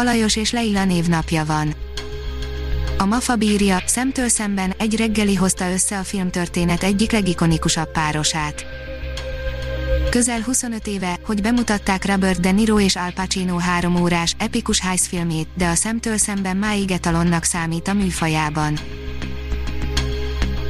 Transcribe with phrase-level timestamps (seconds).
[0.00, 1.74] Alajos és Leila névnapja van.
[2.98, 8.64] A Mafa bírja, szemtől szemben egy reggeli hozta össze a filmtörténet egyik legikonikusabb párosát.
[10.10, 15.06] Közel 25 éve, hogy bemutatták Robert De Niro és Al Pacino három órás, epikus heist
[15.06, 18.78] filmét, de a szemtől szemben máig etalonnak számít a műfajában.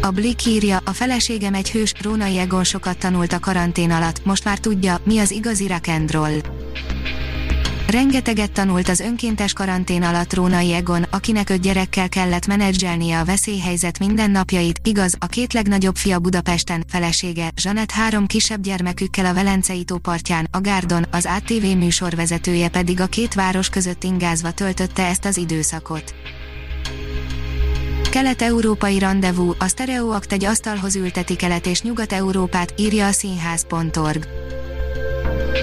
[0.00, 4.44] A Blick írja, a feleségem egy hős, Rónai Egon sokat tanult a karantén alatt, most
[4.44, 6.57] már tudja, mi az igazi rock.
[7.90, 13.98] Rengeteget tanult az önkéntes karantén alatt Rónai Egon, akinek öt gyerekkel kellett menedzselnie a veszélyhelyzet
[13.98, 20.48] mindennapjait, igaz, a két legnagyobb fia Budapesten, felesége, Zsanett három kisebb gyermekükkel a Velencei tópartján,
[20.50, 26.14] a Gárdon, az ATV műsorvezetője pedig a két város között ingázva töltötte ezt az időszakot.
[28.10, 34.26] Kelet-európai rendezvú, a Stereoakt egy asztalhoz ülteti Kelet és Nyugat-Európát, írja a színház.org.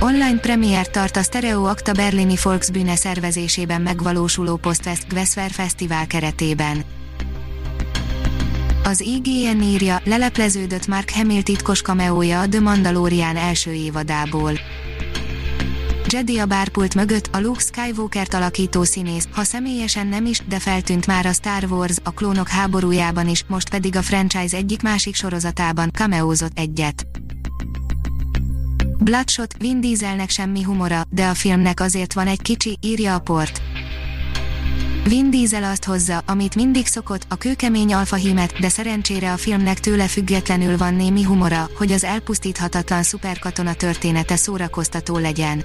[0.00, 6.84] Online premier tart a Stereo Akta berlini Volksbühne szervezésében megvalósuló Postfest Gweswer Fesztivál keretében.
[8.84, 14.52] Az IGN írja, lelepleződött Mark Hamill titkos kameója a The Mandalorian első évadából.
[16.08, 21.06] Jedi a bárpult mögött, a Luke Skywalker-t alakító színész, ha személyesen nem is, de feltűnt
[21.06, 25.90] már a Star Wars, a klónok háborújában is, most pedig a franchise egyik másik sorozatában
[25.92, 27.06] cameózott egyet.
[29.08, 33.62] Bloodshot, Vin Dieselnek semmi humora, de a filmnek azért van egy kicsi, írja a port.
[35.04, 40.06] Vin Diesel azt hozza, amit mindig szokott, a kőkemény alfahímet, de szerencsére a filmnek tőle
[40.06, 45.64] függetlenül van némi humora, hogy az elpusztíthatatlan szuperkatona története szórakoztató legyen.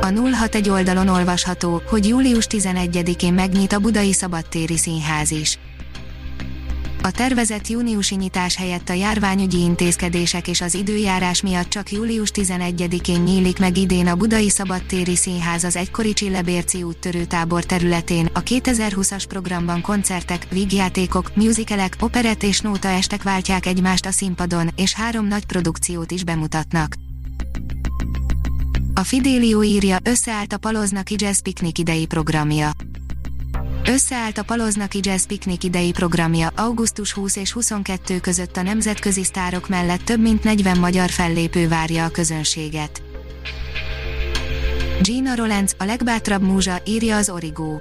[0.00, 5.58] A 061 oldalon olvasható, hogy július 11-én megnyit a Budai Szabadtéri Színház is.
[7.08, 13.20] A tervezett júniusi nyitás helyett a járványügyi intézkedések és az időjárás miatt csak július 11-én
[13.20, 18.30] nyílik meg idén a Budai Szabadtéri Színház az egykori Csillebérci úttörőtábor területén.
[18.32, 22.88] A 2020-as programban koncertek, vígjátékok, musicalek, operett és nóta
[23.22, 26.94] váltják egymást a színpadon, és három nagy produkciót is bemutatnak.
[28.94, 32.70] A Fidelio írja, összeállt a Paloznaki Jazz Picnic idei programja.
[33.88, 39.68] Összeállt a Paloznaki Jazz Picnic idei programja, augusztus 20 és 22 között a nemzetközi sztárok
[39.68, 43.02] mellett több mint 40 magyar fellépő várja a közönséget.
[45.02, 47.78] Gina Rolenz, a legbátrabb múzsa, írja az Origo.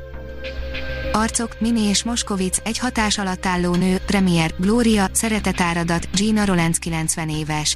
[1.12, 7.30] Arcok, Mini és Moskovic, egy hatás alatt álló nő, premier, Gloria, szeretetáradat, Gina Rolenz 90
[7.30, 7.76] éves.